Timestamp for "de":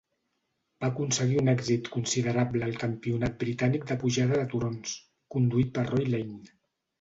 3.93-3.99, 4.41-4.49